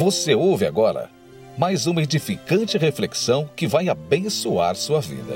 Você 0.00 0.34
ouve 0.34 0.64
agora 0.64 1.10
mais 1.58 1.86
uma 1.86 2.02
edificante 2.02 2.78
reflexão 2.78 3.46
que 3.54 3.66
vai 3.66 3.90
abençoar 3.90 4.74
sua 4.74 4.98
vida. 4.98 5.34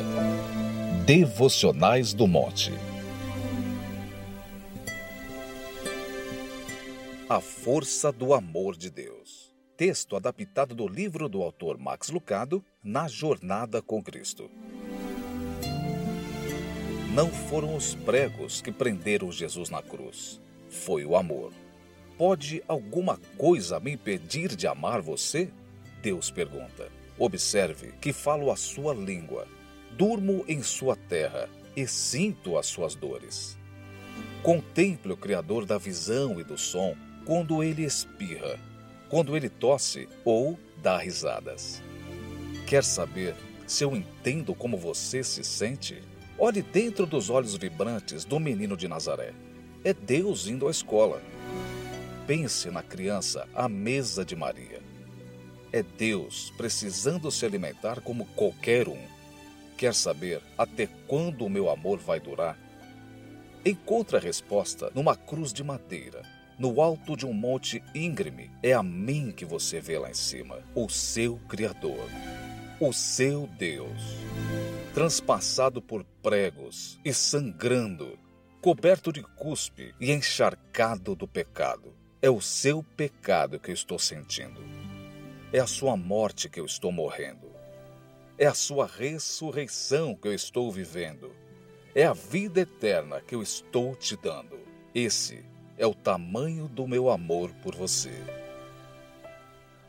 Devocionais 1.04 2.14
do 2.14 2.26
Monte. 2.26 2.72
A 7.28 7.42
força 7.42 8.10
do 8.10 8.32
amor 8.32 8.74
de 8.74 8.88
Deus. 8.88 9.54
Texto 9.76 10.16
adaptado 10.16 10.74
do 10.74 10.88
livro 10.88 11.28
do 11.28 11.42
autor 11.42 11.76
Max 11.76 12.08
Lucado, 12.08 12.64
Na 12.82 13.06
Jornada 13.06 13.82
com 13.82 14.02
Cristo. 14.02 14.50
Não 17.14 17.28
foram 17.28 17.76
os 17.76 17.94
pregos 17.94 18.62
que 18.62 18.72
prenderam 18.72 19.30
Jesus 19.30 19.68
na 19.68 19.82
cruz, 19.82 20.40
foi 20.70 21.04
o 21.04 21.14
amor. 21.16 21.52
Pode 22.16 22.62
alguma 22.68 23.18
coisa 23.36 23.80
me 23.80 23.92
impedir 23.92 24.54
de 24.54 24.68
amar 24.68 25.00
você? 25.00 25.50
Deus 26.00 26.30
pergunta. 26.30 26.88
Observe 27.18 27.92
que 28.00 28.12
falo 28.12 28.52
a 28.52 28.56
sua 28.56 28.94
língua, 28.94 29.48
durmo 29.96 30.44
em 30.46 30.62
sua 30.62 30.94
terra 30.94 31.48
e 31.76 31.86
sinto 31.88 32.56
as 32.56 32.66
suas 32.66 32.94
dores. 32.94 33.58
Contemple 34.44 35.12
o 35.12 35.16
Criador 35.16 35.66
da 35.66 35.76
visão 35.76 36.38
e 36.38 36.44
do 36.44 36.56
som 36.56 36.94
quando 37.24 37.64
ele 37.64 37.84
espirra, 37.84 38.60
quando 39.08 39.36
ele 39.36 39.48
tosse 39.48 40.08
ou 40.24 40.56
dá 40.80 40.96
risadas. 40.98 41.82
Quer 42.64 42.84
saber 42.84 43.34
se 43.66 43.82
eu 43.82 43.96
entendo 43.96 44.54
como 44.54 44.76
você 44.76 45.24
se 45.24 45.42
sente? 45.42 46.00
Olhe 46.38 46.62
dentro 46.62 47.06
dos 47.06 47.28
olhos 47.28 47.56
vibrantes 47.56 48.24
do 48.24 48.38
menino 48.38 48.76
de 48.76 48.86
Nazaré. 48.86 49.32
É 49.82 49.92
Deus 49.92 50.46
indo 50.46 50.68
à 50.68 50.70
escola 50.70 51.20
pense 52.26 52.70
na 52.70 52.82
criança 52.82 53.46
à 53.54 53.68
mesa 53.68 54.24
de 54.24 54.34
Maria. 54.34 54.80
É 55.72 55.82
Deus 55.82 56.52
precisando 56.56 57.30
se 57.30 57.44
alimentar 57.44 58.00
como 58.00 58.24
qualquer 58.34 58.88
um. 58.88 59.02
Quer 59.76 59.94
saber 59.94 60.40
até 60.56 60.88
quando 61.06 61.44
o 61.44 61.50
meu 61.50 61.68
amor 61.68 61.98
vai 61.98 62.20
durar? 62.20 62.58
Encontre 63.64 64.16
a 64.16 64.20
resposta 64.20 64.90
numa 64.94 65.16
cruz 65.16 65.52
de 65.52 65.62
madeira, 65.64 66.22
no 66.58 66.80
alto 66.80 67.16
de 67.16 67.26
um 67.26 67.32
monte 67.32 67.82
íngreme. 67.94 68.50
É 68.62 68.72
a 68.72 68.82
mim 68.82 69.30
que 69.30 69.44
você 69.44 69.80
vê 69.80 69.98
lá 69.98 70.10
em 70.10 70.14
cima, 70.14 70.60
o 70.74 70.88
seu 70.88 71.36
Criador, 71.48 72.08
o 72.80 72.92
seu 72.92 73.46
Deus. 73.58 74.00
Transpassado 74.94 75.82
por 75.82 76.04
pregos 76.22 76.98
e 77.04 77.12
sangrando, 77.12 78.16
coberto 78.62 79.12
de 79.12 79.22
cuspe 79.22 79.92
e 80.00 80.12
encharcado 80.12 81.16
do 81.16 81.26
pecado 81.26 81.92
é 82.24 82.30
o 82.30 82.40
seu 82.40 82.82
pecado 82.82 83.60
que 83.60 83.70
eu 83.70 83.74
estou 83.74 83.98
sentindo. 83.98 84.58
É 85.52 85.58
a 85.58 85.66
sua 85.66 85.94
morte 85.94 86.48
que 86.48 86.58
eu 86.58 86.64
estou 86.64 86.90
morrendo. 86.90 87.52
É 88.38 88.46
a 88.46 88.54
sua 88.54 88.86
ressurreição 88.86 90.14
que 90.14 90.28
eu 90.28 90.32
estou 90.32 90.72
vivendo. 90.72 91.32
É 91.94 92.06
a 92.06 92.14
vida 92.14 92.62
eterna 92.62 93.20
que 93.20 93.34
eu 93.34 93.42
estou 93.42 93.94
te 93.94 94.16
dando. 94.16 94.58
Esse 94.94 95.44
é 95.76 95.86
o 95.86 95.92
tamanho 95.94 96.66
do 96.66 96.88
meu 96.88 97.10
amor 97.10 97.52
por 97.62 97.74
você. 97.74 98.14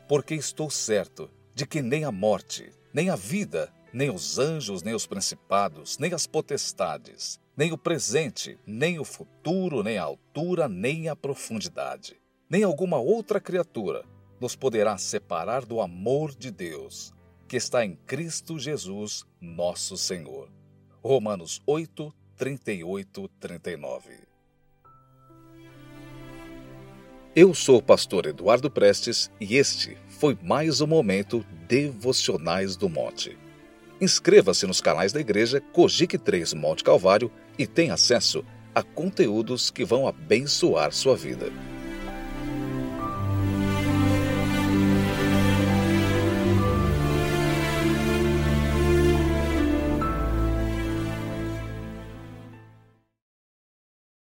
Porque 0.06 0.34
estou 0.34 0.68
certo 0.68 1.30
de 1.54 1.66
que 1.66 1.80
nem 1.80 2.04
a 2.04 2.12
morte, 2.12 2.70
nem 2.92 3.08
a 3.08 3.16
vida, 3.16 3.72
nem 3.94 4.10
os 4.10 4.38
anjos, 4.38 4.82
nem 4.82 4.92
os 4.92 5.06
principados, 5.06 5.96
nem 5.96 6.12
as 6.12 6.26
potestades, 6.26 7.40
nem 7.56 7.72
o 7.72 7.78
presente, 7.78 8.58
nem 8.66 8.98
o 8.98 9.04
futuro, 9.06 9.82
nem 9.82 9.96
a 9.96 10.02
altura, 10.02 10.68
nem 10.68 11.08
a 11.08 11.16
profundidade 11.16 12.14
nem 12.48 12.62
alguma 12.62 12.98
outra 12.98 13.40
criatura 13.40 14.04
nos 14.40 14.54
poderá 14.54 14.96
separar 14.98 15.64
do 15.64 15.80
amor 15.80 16.34
de 16.34 16.50
Deus, 16.50 17.12
que 17.48 17.56
está 17.56 17.84
em 17.84 17.96
Cristo 18.06 18.58
Jesus, 18.58 19.24
nosso 19.40 19.96
Senhor. 19.96 20.48
Romanos 21.02 21.60
8, 21.66 22.12
38, 22.36 23.28
39. 23.40 24.26
Eu 27.34 27.52
sou 27.52 27.78
o 27.78 27.82
pastor 27.82 28.26
Eduardo 28.26 28.70
Prestes 28.70 29.30
e 29.40 29.56
este 29.56 29.96
foi 30.08 30.38
mais 30.42 30.80
um 30.80 30.86
momento 30.86 31.44
Devocionais 31.66 32.76
do 32.76 32.88
Monte. 32.88 33.36
Inscreva-se 34.00 34.66
nos 34.66 34.80
canais 34.80 35.12
da 35.12 35.20
igreja 35.20 35.60
Cogic 35.60 36.16
3 36.18 36.54
Monte 36.54 36.84
Calvário 36.84 37.30
e 37.58 37.66
tenha 37.66 37.94
acesso 37.94 38.44
a 38.74 38.82
conteúdos 38.82 39.70
que 39.70 39.84
vão 39.84 40.06
abençoar 40.06 40.92
sua 40.92 41.16
vida. 41.16 41.50